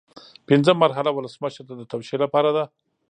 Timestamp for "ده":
2.55-2.63